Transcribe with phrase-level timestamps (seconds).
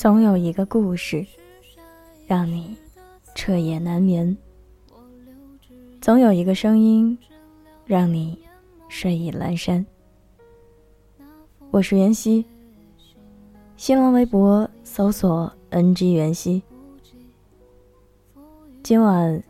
[0.00, 1.26] 总有一个故事，
[2.26, 2.74] 让你
[3.34, 4.34] 彻夜难眠；
[6.00, 7.18] 总有一个声音，
[7.84, 8.38] 让你
[8.88, 9.84] 睡意阑珊。
[11.70, 12.46] 我是袁熙，
[13.76, 16.62] 新浪微博搜索 “ng 袁熙”。
[18.82, 19.42] 今晚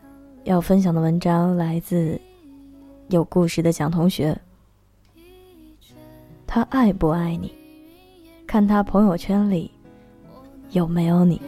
[0.43, 2.19] 要分享的文章来自
[3.07, 4.37] 有故事的蒋同学。
[6.45, 7.53] 他爱不爱你，
[8.45, 9.71] 看他朋友圈里。
[10.71, 11.41] 有没有你？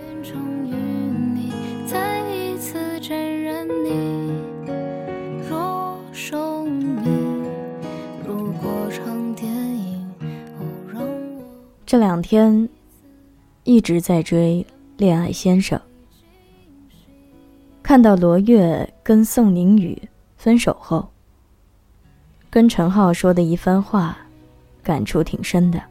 [11.86, 12.68] 这两天
[13.64, 14.66] 一直在追
[14.98, 15.80] 《恋爱先生》，
[17.84, 20.02] 看到罗越跟宋宁宇
[20.36, 21.08] 分手后，
[22.50, 24.18] 跟陈浩说的一番话，
[24.82, 25.82] 感触挺深的。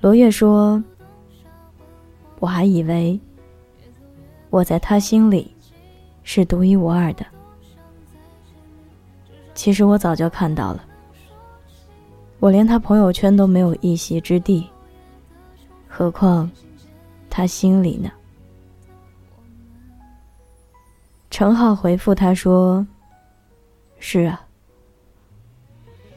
[0.00, 0.82] 罗越说。
[2.40, 3.18] 我还以为
[4.50, 5.52] 我在他心里
[6.22, 7.26] 是独一无二的，
[9.54, 10.84] 其实我早就看到了。
[12.38, 14.68] 我连他朋友圈都没有一席之地，
[15.88, 16.48] 何况
[17.28, 18.10] 他心里呢？
[21.30, 22.86] 程浩回复他说
[23.98, 24.46] ：“是啊，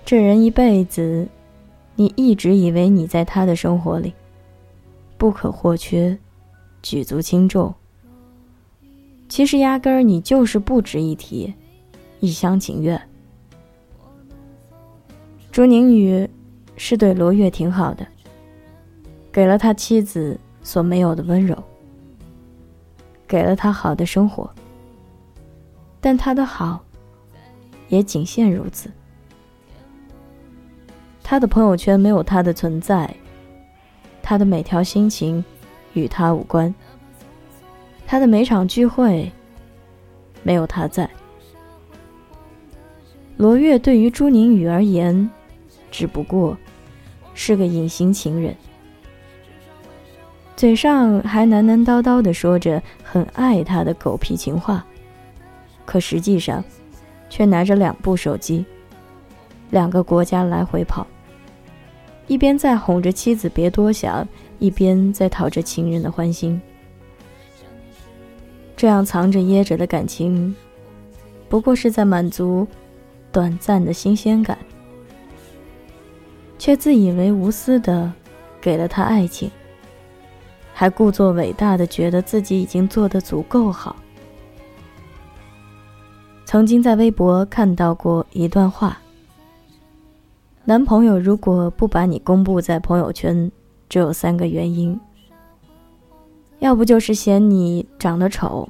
[0.06, 1.28] 这人一辈子，
[1.96, 4.14] 你一直以为你在他的生活里。”
[5.22, 6.18] 不可或缺，
[6.82, 7.72] 举足轻重。
[9.30, 11.54] 其实压根儿你就是不值一提，
[12.22, 13.00] 一厢情愿。
[15.52, 16.28] 朱宁宇
[16.76, 18.04] 是对罗月挺好的，
[19.32, 21.56] 给了他妻子所没有的温柔，
[23.28, 24.50] 给了他好的生活。
[26.00, 26.84] 但他的好，
[27.90, 28.90] 也仅限如此。
[31.22, 33.16] 他的朋友圈没有他的存在。
[34.32, 35.44] 他的每条心情
[35.92, 36.74] 与他无关，
[38.08, 39.30] 他的每场聚会
[40.42, 41.10] 没有他在。
[43.36, 45.30] 罗月对于朱宁宇而言，
[45.92, 46.58] 只不过
[47.34, 48.56] 是个隐形情人，
[50.56, 54.86] 嘴上还喃喃叨叨的说着很爱他的狗屁情话，
[55.84, 56.64] 可实际上
[57.30, 58.66] 却拿着两部手机，
[59.72, 61.06] 两个国家来回跑。
[62.32, 64.26] 一边在哄着妻子别多想，
[64.58, 66.62] 一边在讨着情人的欢心。
[68.78, 70.56] 这样藏着掖着的感情，
[71.50, 72.66] 不过是在满足
[73.34, 74.58] 短暂的新鲜感，
[76.58, 78.10] 却自以为无私的
[78.62, 79.52] 给了他爱情，
[80.74, 83.94] 还故作伟大的觉得自己已经做得足够好。
[86.46, 89.01] 曾经在微博看到过一段话。
[90.72, 93.52] 男朋友如果不把你公布在朋友圈，
[93.90, 94.98] 只有三个原因：
[96.60, 98.70] 要不就是嫌你长得丑，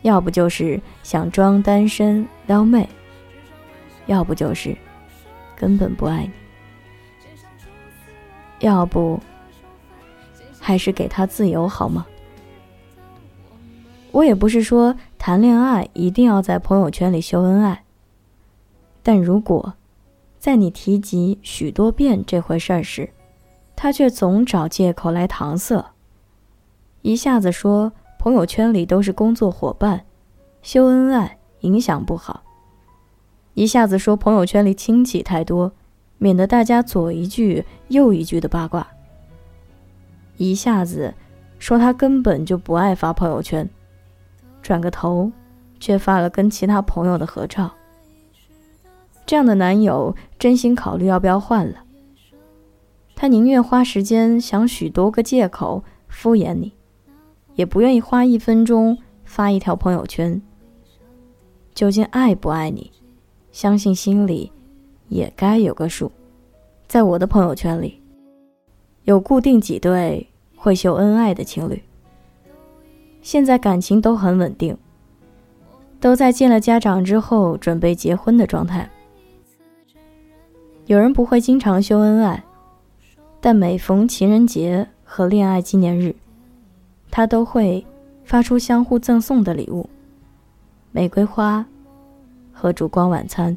[0.00, 2.88] 要不就是想装单身撩妹，
[4.06, 4.74] 要不就是
[5.54, 6.30] 根本不爱你。
[8.60, 9.20] 要不
[10.58, 12.06] 还是给他自由好吗？
[14.10, 17.84] 我也不是说谈恋爱一定要在朋友圈里秀恩爱，
[19.02, 19.74] 但如果……
[20.38, 23.10] 在你提及许多遍这回事儿时，
[23.74, 25.84] 他却总找借口来搪塞。
[27.02, 30.04] 一下子说朋友圈里都是工作伙伴，
[30.62, 32.40] 秀恩爱影响不好；
[33.54, 35.72] 一下子说朋友圈里亲戚太多，
[36.18, 38.86] 免得大家左一句右一句的八卦；
[40.36, 41.12] 一下子
[41.58, 43.68] 说他根本就不爱发朋友圈，
[44.62, 45.30] 转个头
[45.80, 47.70] 却发了跟其他朋友的合照。
[49.28, 51.84] 这样的男友真心考虑要不要换了？
[53.14, 56.72] 他宁愿花时间想许多个借口敷衍你，
[57.54, 60.40] 也不愿意花一分钟发一条朋友圈。
[61.74, 62.90] 究竟爱不爱你？
[63.52, 64.50] 相信心里
[65.08, 66.10] 也该有个数。
[66.86, 68.00] 在我的朋友圈里，
[69.04, 70.26] 有固定几对
[70.56, 71.82] 会秀恩爱的情侣，
[73.20, 74.74] 现在感情都很稳定，
[76.00, 78.88] 都在见了家长之后准备结婚的状态。
[80.88, 82.42] 有人不会经常秀恩爱，
[83.42, 86.16] 但每逢情人节和恋爱纪念日，
[87.10, 87.86] 他都会
[88.24, 89.86] 发出相互赠送的礼物：
[90.90, 91.62] 玫瑰花
[92.54, 93.54] 和烛光晚餐。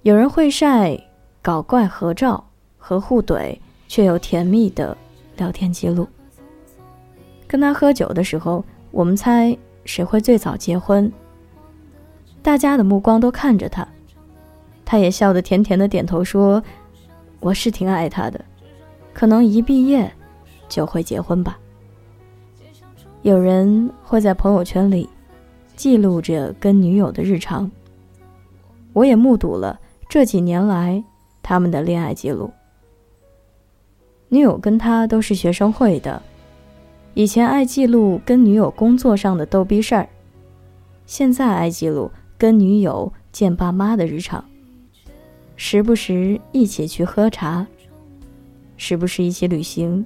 [0.00, 0.98] 有人会晒
[1.42, 2.42] 搞怪合照
[2.78, 3.54] 和互怼
[3.88, 4.96] 却又甜蜜的
[5.36, 6.08] 聊天记录。
[7.46, 11.12] 跟他喝酒的时候，我们猜谁会最早结婚？
[12.40, 13.86] 大家的目光都看着他。
[14.90, 16.60] 他也笑得甜甜的，点头说
[17.38, 18.44] ：“我是挺爱他的，
[19.14, 20.12] 可能一毕业
[20.68, 21.56] 就会结婚吧。
[23.22, 25.08] 有人会在朋友圈里
[25.76, 27.70] 记录着跟女友的日常，
[28.92, 29.78] 我也目睹了
[30.08, 31.00] 这几年来
[31.40, 32.50] 他们的恋爱记录。
[34.28, 36.20] 女友跟他都是学生会的，
[37.14, 40.08] 以前爱记录跟女友工作上的逗逼事儿，
[41.06, 44.44] 现在爱记录跟女友见爸妈的日常，
[45.62, 47.66] 时不时一起去喝茶，
[48.78, 50.02] 时不时一起旅行，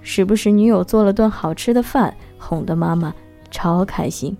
[0.00, 3.12] 时不时女友做了顿好吃的饭，哄得妈妈
[3.50, 4.34] 超开心。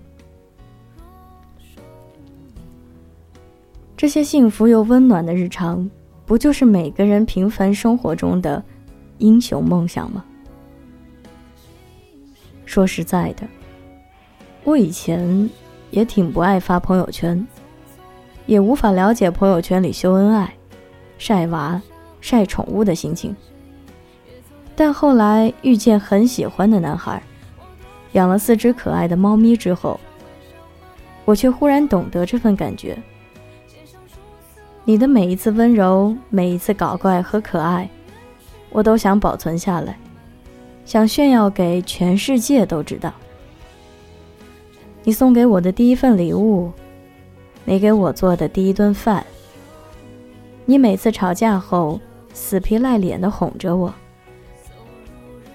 [3.97, 5.87] 这些幸福又温暖的日常，
[6.25, 8.63] 不就是每个人平凡生活中的？
[9.17, 10.23] 英雄梦想吗？
[12.65, 13.45] 说实在的，
[14.63, 15.49] 我以前
[15.91, 17.45] 也挺不爱发朋友圈，
[18.47, 20.51] 也无法了解朋友圈里秀恩爱、
[21.19, 21.79] 晒娃、
[22.19, 23.35] 晒宠物的心情。
[24.75, 27.21] 但后来遇见很喜欢的男孩，
[28.13, 29.99] 养了四只可爱的猫咪之后，
[31.25, 32.97] 我却忽然懂得这份感觉。
[34.85, 37.89] 你的每一次温柔，每一次搞怪和可爱。
[38.69, 39.97] 我都想保存下来，
[40.85, 43.11] 想炫耀给全世界都知道。
[45.03, 46.71] 你送给我的第一份礼物，
[47.69, 49.25] 你给我做的第一顿饭，
[50.63, 51.99] 你每次吵架后
[52.33, 53.93] 死皮赖脸的哄着我，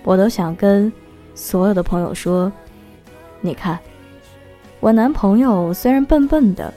[0.04, 0.92] 我都想跟
[1.34, 2.52] 所有的朋友说：
[3.40, 3.78] 你看，
[4.78, 6.74] 我男朋友虽然笨笨的，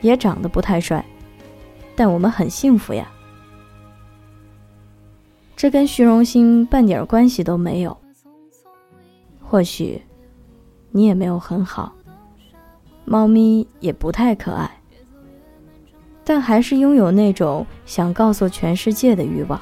[0.00, 1.04] 也长得不太帅，
[1.96, 3.10] 但我们很幸福呀。
[5.56, 7.96] 这跟虚荣心半点关系都没有。
[9.42, 10.00] 或许，
[10.92, 11.92] 你也没有很好，
[13.04, 14.80] 猫咪也不太可爱，
[16.24, 19.60] 但还是拥有那种想告诉全世界的欲望，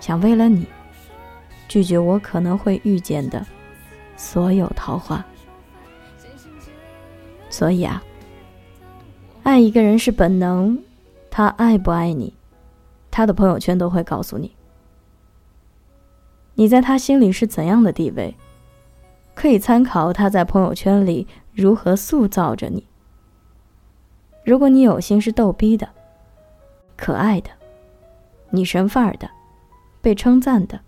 [0.00, 0.66] 想为了你，
[1.68, 3.44] 拒绝我可能会遇见的
[4.16, 5.24] 所有桃花。
[7.50, 8.02] 所以啊，
[9.42, 10.78] 爱一个人是本能，
[11.30, 12.32] 他爱不爱你？
[13.10, 14.56] 他的朋友圈都会告诉你，
[16.54, 18.34] 你在他心里是怎样的地位，
[19.34, 22.86] 可以参考他在朋友圈里如何塑造着你。
[24.44, 25.88] 如果你有心是逗逼的、
[26.96, 27.50] 可爱的、
[28.50, 29.30] 女神范儿的、
[30.00, 30.80] 被称赞的，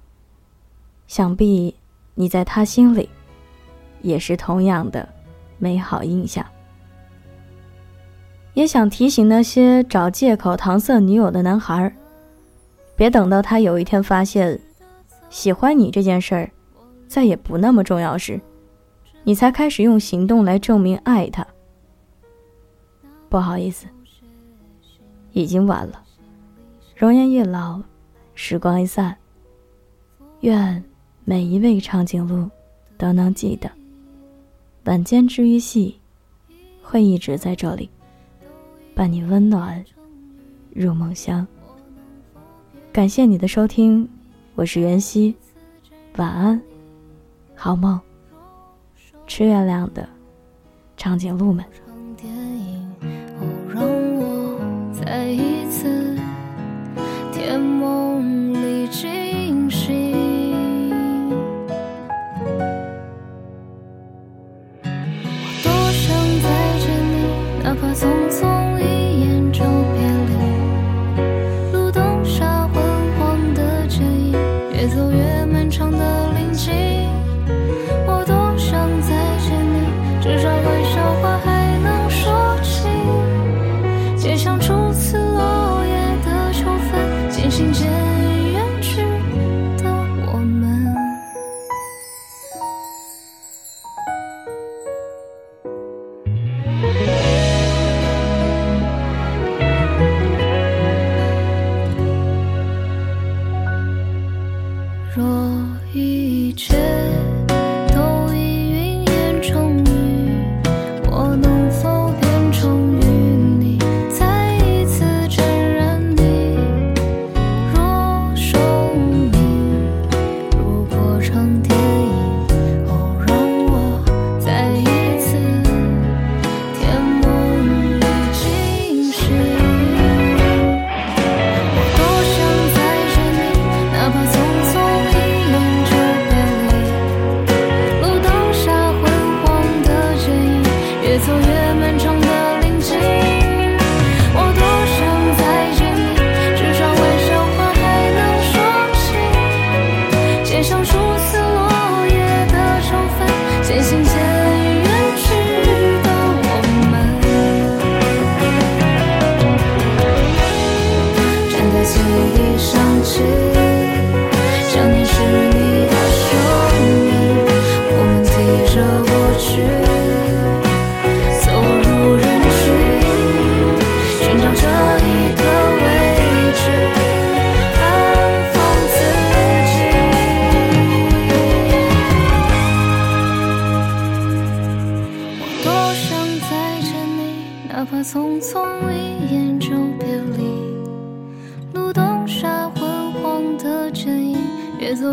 [1.06, 1.74] 想必
[2.14, 3.08] 你在他心里
[4.02, 5.08] 也是同样的
[5.58, 6.44] 美好印象。
[8.54, 11.92] 也想提醒那些找借口搪塞女友的男孩儿。
[12.96, 14.60] 别等到他有一天发现
[15.28, 16.50] 喜欢你这件事儿
[17.06, 18.40] 再也不那么重要时，
[19.22, 21.46] 你才开始用行动来证明爱他。
[23.28, 23.86] 不好意思，
[25.32, 26.02] 已经晚了。
[26.96, 27.82] 容颜一老，
[28.34, 29.16] 时光一散。
[30.40, 30.82] 愿
[31.24, 32.48] 每一位长颈鹿
[32.98, 33.70] 都能记得，
[34.84, 35.98] 晚间治愈系
[36.82, 37.88] 会一直在这里，
[38.94, 39.84] 伴你温暖
[40.72, 41.46] 入梦乡。
[42.92, 44.08] 感谢你的收听，
[44.54, 45.34] 我是袁熙，
[46.16, 46.62] 晚安，
[47.56, 48.00] 好梦。
[49.26, 50.08] 吃月亮的
[50.96, 51.64] 长颈鹿们。
[55.04, 56.14] 像初次
[80.24, 80.73] 至少。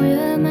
[0.03, 0.50] 越走